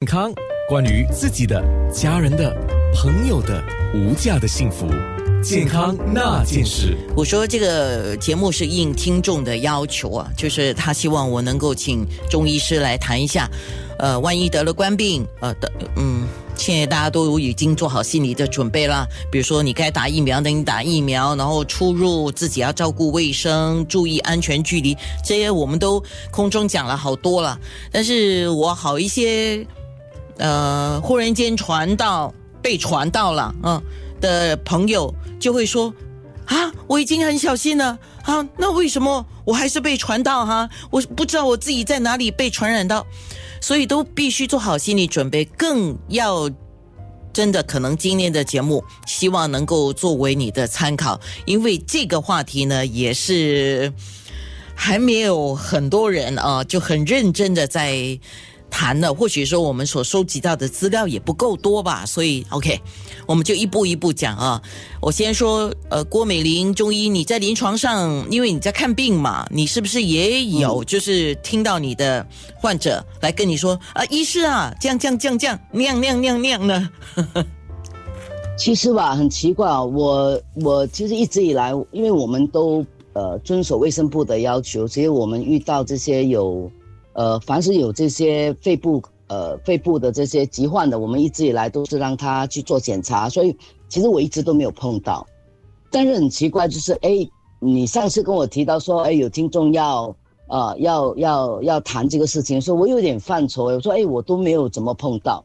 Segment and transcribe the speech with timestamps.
[0.00, 0.32] 健康，
[0.66, 1.62] 关于自己的、
[1.92, 2.56] 家人的、
[2.94, 3.62] 朋友的
[3.94, 4.86] 无价的幸福，
[5.42, 6.96] 健康那件事。
[7.14, 13.46] 我说这个节目是应听众的要求啊，就是他希望我能够请中医师来谈一下，
[13.98, 16.26] 呃，万一得了官病，呃的，嗯，
[16.56, 27.60] 现在大家都已经做好心理的准备了，比如说你该打疫苗的你打疫苗，然后出入自己要照顾卫生，注意安全距离，这些我们都空中讲了好多了，
[27.92, 29.62] 但是我好一些。
[30.40, 33.82] 呃，忽然间传到被传到了，嗯，
[34.22, 35.92] 的朋友就会说，
[36.46, 40.66] 啊，我已经很小心了，啊，那为什么我还是被传到哈？
[40.90, 43.06] 我不知道我自己在哪里被传染到，
[43.60, 46.50] 所以都必须做好心理准备，更要
[47.34, 53.92] 真的可能今天的节目，希望能够作为你的参考，因为这个话题呢，也是
[54.74, 58.18] 还没有很多人啊，就很认真的在。
[58.70, 62.80] 谈了，或许说我们所收集到的资料也不够多吧，所以 OK，
[63.26, 64.62] 我们就一步一步讲啊。
[65.00, 76.90] 我先说，呃，郭美玲中医，你在临床上，因为你在看病嘛，你是不是也有就是听到你的患者来跟你说啊，医师啊，这样这样这样这样那样那样那样那样呢？
[78.56, 82.84] 其实吧，很奇怪啊，我我其实一直以来，因为我们都
[83.14, 86.70] 呃遵守卫生部的要求，所以我们遇到这些有。
[87.12, 93.56] 呃，凡是有这些肺部呃肺部的这些疾患的，我们一直以来都是让他去做检查，所以
[93.88, 95.26] 其实我一直都没有碰到。
[95.90, 100.14] 但是很奇怪，就是哎，你上次跟我提到说，哎，有听众要
[100.46, 105.44] 呃要要要谈这个事情，说我有点犯愁，我说哎，我都没有怎么碰到，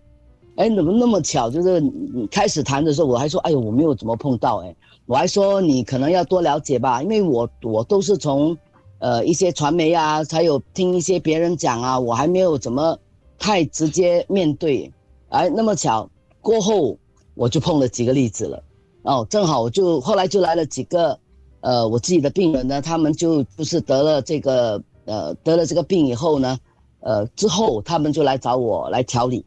[0.57, 1.49] 哎，怎么那么巧？
[1.49, 1.83] 就是
[2.29, 4.75] 开始谈的时候，我还说，哎呦，我没有怎么碰到，哎，
[5.07, 8.55] 我还说你可能要多了解吧，因为我我都是从。
[8.99, 12.97] 呃，一些传媒啊，才有听一些别人讲啊，我还没有怎么
[13.37, 14.91] 太直接面对，
[15.29, 16.09] 哎，那么巧
[16.41, 16.97] 过后
[17.33, 18.63] 我就碰了几个例子了，
[19.03, 21.19] 哦，正好我就后来就来了几个，
[21.59, 26.57] 呃，我自己的病人呢，他们就不是得了这个呃得了这个病以后呢，
[27.01, 29.45] 呃之后他们就来找我来调理，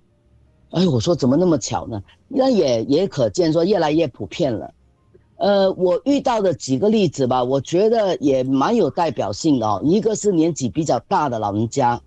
[0.71, 2.03] 哎，我说怎么那么巧呢？
[2.29, 4.75] 那也也可见说越来越普遍了。
[5.39, 9.81] 呃，我遇到的几个例子吧，我觉得也蛮有代表性的哦。
[9.85, 12.01] 一个是年纪比较大的老人家，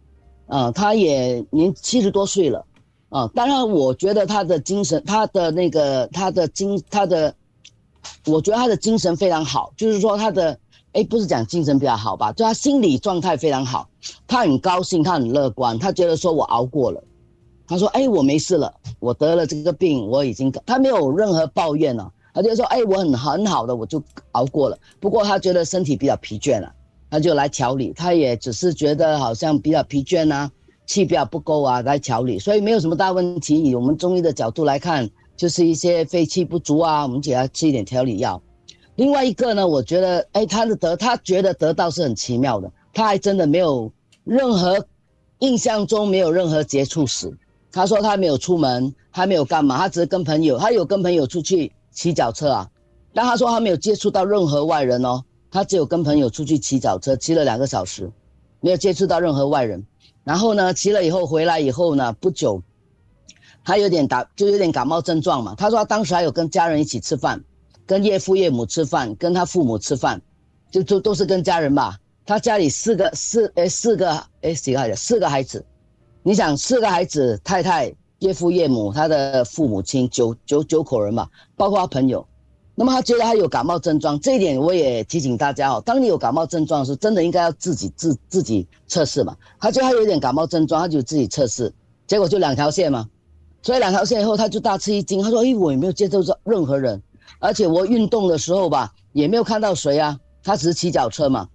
[0.47, 2.65] 啊，他也年七十多岁了，
[3.07, 7.33] 啊，当然我觉得他的精神，他的那个他的精，他的，
[8.25, 10.59] 我觉得他的精神非常好，就是说他的，
[10.91, 13.87] 哎，不是讲精神比较好吧，就他心理状态非常好，
[14.27, 17.01] 他很高兴，他很乐观，他觉得说我熬过了，
[17.65, 22.11] 他说，哎，我没事了，我得了这个病，我已经，他没有任何抱怨了。
[22.33, 24.77] 他就说：“哎，我很很好的，我就熬过了。
[24.99, 26.71] 不过他觉得身体比较疲倦了，
[27.09, 27.91] 他就来调理。
[27.93, 30.49] 他也只是觉得好像比较疲倦啊，
[30.85, 32.39] 气比较不够啊，来调理。
[32.39, 33.61] 所以没有什么大问题。
[33.61, 38.41] 以我们中医的角度来看，就是一些肺气不足啊，我们给他吃一点调理药。
[38.95, 42.71] 另外一个呢，我觉得，哎，他的得，他觉得得到是很奇妙的。
[42.93, 43.91] 他还真的没有
[44.23, 44.85] 任何
[45.39, 47.29] 印象中没有任何接触史。
[47.73, 52.69] 他说他没有出门，他没有干嘛，他只是跟朋友，他有跟朋友出去。”骑脚车啊，
[53.13, 58.09] 但他说他没有接触到任何外人哦，他只有跟朋友出去骑脚车，骑了两个小时，
[58.61, 59.85] 没有接触到任何外人。
[60.23, 62.61] 然后呢，骑了以后回来以后呢，不久，
[63.65, 65.53] 他有点打，就有点感冒症状嘛。
[65.55, 67.43] 他说他当时还有跟家人一起吃饭，
[67.85, 70.21] 跟岳父岳母吃饭，跟他父母吃饭，
[70.71, 71.97] 就都都是跟家人吧。
[72.25, 74.95] 他家里四个四诶四个诶几个孩子？
[74.95, 75.65] 四个孩子，
[76.23, 77.93] 你想四个孩子，太太。
[78.21, 82.25] 岳父岳母，他的父母亲九九九口人嘛，包括他朋友。
[82.75, 85.83] 那么他觉得他有感冒症状，这一点我也提醒大家哦。
[85.85, 89.35] 当你有感冒症状的时候，真的应该要自己自自己测试嘛。
[89.59, 91.71] 他觉得他有点感冒症状，他就自己测试，
[92.07, 93.07] 结果就两条线嘛。
[93.63, 95.21] 所以两条线以后，他就大吃一惊。
[95.21, 97.01] 他说：“哎，我也没有接触到任何人，
[97.39, 100.17] 而且我运动的时候吧，也没有看到谁啊。
[100.43, 101.47] 他只是骑脚车嘛。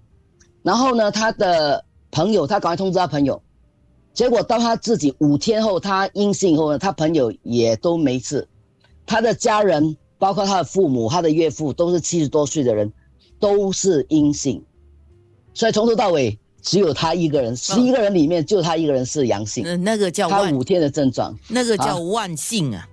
[0.63, 3.41] 然后呢，他的朋友，他赶快通知他朋友。”
[4.17, 8.49] 结果到他自己五天后，他阴性后呢，他朋友也都没事，
[9.05, 12.91] 他的家人，包括他的父母、他的岳父，都是七十多岁的人，
[13.39, 14.65] 都是阴性，
[15.53, 19.63] 所以从头到尾只有他一个人，十一个人里面就他一个人是阳性。
[19.67, 22.89] 嗯，那个叫他五天的症状，那个叫万幸啊，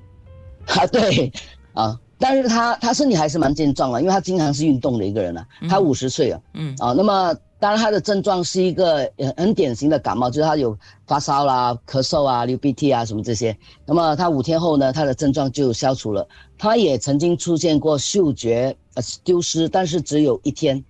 [0.67, 1.31] 啊对，
[1.73, 6.75] 啊，但是他他身体还是蛮健壮的，因为他经常是运动的一个人啊，他五十岁啊，嗯。
[6.79, 7.33] 啊，那么。
[7.63, 10.77] 当然，他的症状是一个很很典型的感冒，就是他有
[11.07, 13.57] 发烧啦、咳嗽啊、流鼻涕啊什么这些。
[13.85, 16.27] 那么他五天后呢，他的症状就消除了。
[16.57, 20.83] 他也曾经出现过嗅觉呃丢失，但是只有一天，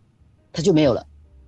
[0.52, 1.06] 他就没有了。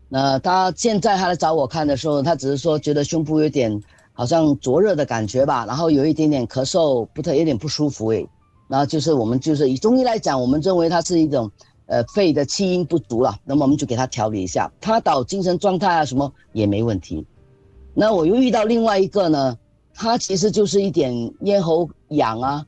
[0.09, 3.81] 那他现在他来找我看的时候，他只是说觉得胸部有点
[4.13, 8.29] 好像灼热的感觉吧，然后有一点点咳嗽，不太有点不舒服诶。
[8.67, 11.49] 然后就是我们就是以中医来讲，我们认为它是一种
[11.87, 17.25] 呃肺的气阴不足了，那么我们就给他调理一下，他导精神状态啊什么也没问题。
[17.93, 19.57] 那我又遇到另外一个呢，
[19.93, 22.65] 他其实就是一点咽喉痒啊、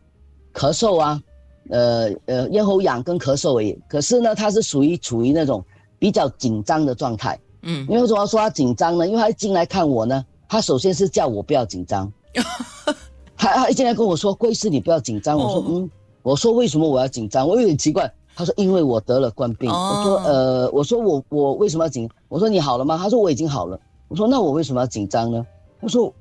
[0.54, 1.22] 咳嗽啊，
[1.70, 3.78] 呃呃咽喉痒跟咳嗽而已。
[3.90, 5.64] 可是呢，他是属于处于那种
[6.00, 7.38] 比较紧张的状态。
[7.64, 9.08] 嗯，因为为什么说他紧张呢？
[9.08, 12.12] 因为他一进来看我呢，他首先是叫我不要紧张。
[13.36, 15.90] 他他一进来跟我说：“桂师，你不要紧张。”我说：“嗯。”
[16.24, 18.12] 我说：“为什么我要紧张？”我有点奇怪。
[18.38, 23.80] 他说：“因为我得了冠病。”我说：“呃，我说我我为什么要紧？”我说：“你好了吗？”他说：“我已经好了。”
[24.10, 25.44] 我说：“那我为什么要紧张呢？”
[25.82, 26.14] 他说：“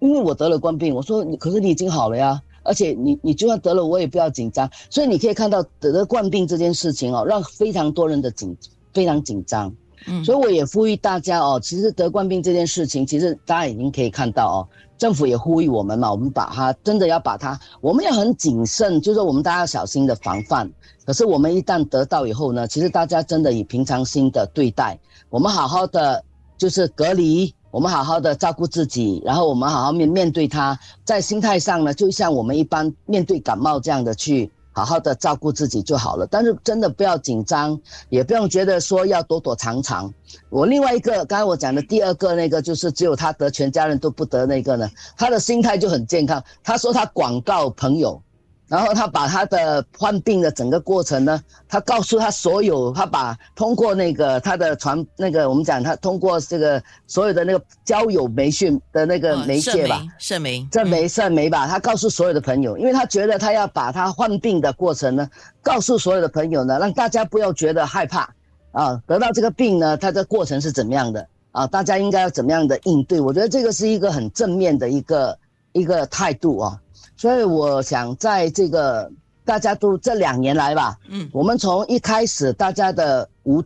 [0.00, 8.56] 因为我得了冠病。”我说：“你可是你已经好了呀，而且你你就算得了，我也不要紧张。”所以你可以看到得了冠病这件事情哦，让非常多人的紧
[8.94, 9.70] 非常紧张。
[10.06, 14.58] 嗯，所以我也呼吁大家哦，其实得冠病这件事情，其实大家已经可以看到哦，
[14.98, 20.70] 政府也呼吁我们嘛，我们把它真的要把它，我们要很谨慎，就是我们大家要小心的防范。
[21.06, 24.98] 可是我们一旦得到以后呢，其实大家真的以平常心的对待，
[25.30, 26.22] 我们好好的
[26.58, 34.50] 就是隔离，我们好好的照顾自己，然后我们好好面面对它，在心态上呢，就像我们一般面对感冒这样的去。
[34.78, 37.76] 好好的照顾自己就好了，但是真的不要紧张，
[38.10, 40.14] 也不用觉得说要躲躲藏藏。
[40.50, 46.40] 我另外一个，刚才我讲的第二个那个，就是只有他得，全家人都不得那个呢，他的心态就很健康。
[46.62, 48.22] 他说他广告朋友。
[48.68, 65.28] 然后他把他的患病的整个过程呢，他告诉他所有，他把通过那个他的传那个我们讲他通过这个所有的那个交友媒讯的那个媒介吧，社媒，这媒社媒吧，他告诉所有的朋友，因为他觉得他要把他患病的过程呢，
[65.62, 68.30] 告诉所有的朋友呢，让大家不要觉得害怕
[68.72, 71.66] 啊，得到这个病呢，他的过程是怎么样的啊？
[71.66, 73.18] 大家应该要怎么样的应对？
[73.18, 75.38] 我觉得这个是一个很正面的一个
[75.72, 76.78] 一个态度啊。
[77.16, 79.10] 所以我想，在这个
[79.44, 83.62] 大家都这两年来吧，嗯，我们从一开始大家的无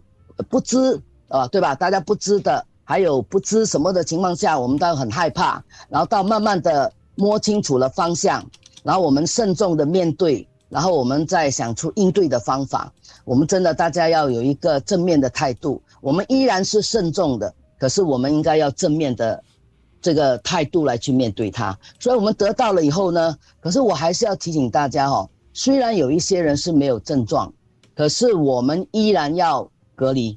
[0.49, 0.99] 不知
[1.29, 1.75] 啊，对吧？
[1.75, 8.43] 大家不知的，还有不知什么的情况下，我们都很害怕，然后到慢慢的摸清楚了方向，
[8.83, 12.91] 然后我们慎重的面对，然后我们再想出应对的方法。
[13.25, 19.43] 我们真的大家要有一个正面的态度，我们依然是慎重的，可是我们应该要正面的。
[20.03, 27.51] 这个态度来去面对它，所以我们得到了以后呢，可是我还是要提醒大家哦，虽然有一些人是没有症状，
[27.95, 30.37] 可是我们依然要隔离，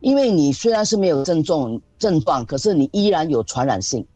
[0.00, 4.06] 因为你虽然是没有症状症状，可是你依然有传染性，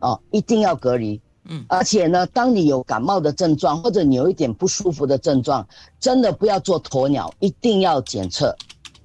[0.00, 1.20] 哦，一定要隔离。
[1.50, 5.66] 嗯，而且呢，当你有感冒的症状或者你有一点不舒服的症状，
[5.98, 8.54] 真的不要做鸵鸟，一定要检测，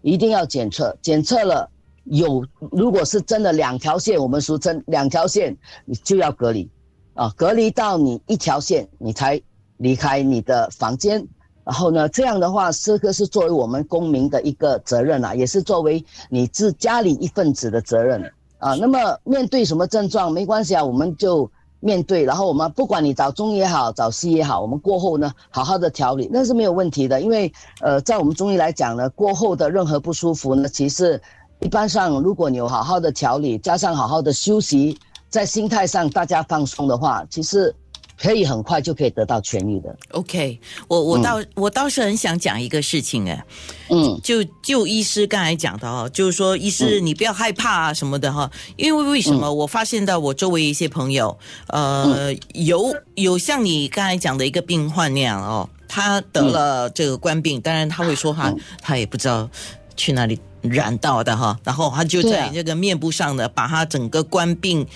[0.01, 1.69] 一定要检测，检测了。
[2.05, 5.55] 有，如果是真的两条线，我们俗称两条线，
[5.85, 6.69] 你就要隔离，
[7.13, 9.41] 啊，隔离到你一条线，你才
[9.77, 11.25] 离开你的房间。
[11.63, 18.21] 然后呢，这样的话，这个是作为我们公民的一个责任啊，也是作为你自家里一份子的责任
[18.57, 18.75] 啊。
[18.75, 21.49] 那么面对什么症状没关系啊，我们就
[21.79, 22.25] 面对。
[22.25, 27.21] 然后我们不管你找中医也好，找西医也好，我们过后呢，好好的调理，那是没有问题的。
[27.21, 27.49] 因为
[27.79, 31.21] 呃，在我们中医来讲呢，过后的任何不舒服呢，其实。
[31.63, 34.97] 一般上，如果你有好好的调理，加上好好的休息，
[35.29, 37.73] 在心态上大家放松的话，其实
[38.19, 39.95] 可以很快就可以得到痊愈的。
[40.11, 40.59] OK，
[40.89, 43.45] 我我倒我倒是很想讲一个事情哎，
[43.89, 49.51] 嗯，就就医师刚才讲的哦，就是说医师你不要害怕啊什么的哈，因为为什么？
[49.51, 51.35] 我发现到我周围一些朋友，
[51.67, 59.49] 呃，有有像你刚才讲的一个病患那样哦，他得了这个官病，当然他会说他他也不知道
[59.95, 60.37] 去哪里。
[60.63, 64.87] 染到的哈，然后他就在这个面部上呢，把他整个官病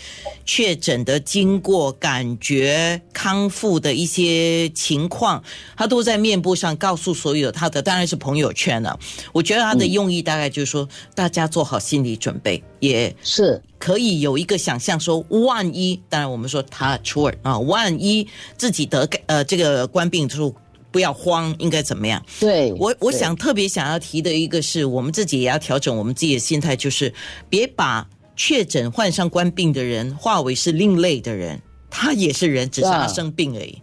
[0.46, 5.44] 确诊的经过、感觉康复的一些情况，
[5.76, 8.98] 他都在面部上告诉所有他的，当然是朋友圈了。
[9.34, 20.56] 我觉得他的用意大概就是说，大家做好心理准备，也是可以有一个想象，说万一，当然我们说他出尔啊，万一自己得呃这个官病之后。
[20.92, 22.24] 不要慌，应该怎么样？
[22.40, 27.14] 对我，我想特别想要提的一个是我们自己也要调整我们自己的心态，就是
[27.50, 33.82] 别把确诊患上官病的人化为是另类的人，他也是人，只是他生病而已。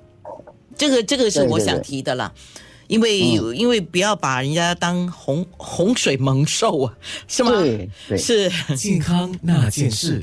[0.76, 2.32] 这个这个是我想提的啦，
[2.88, 6.94] 因为因为不要把人家当洪洪水猛兽啊，
[7.28, 7.52] 是吗？
[8.08, 10.20] 对，是健康那件事。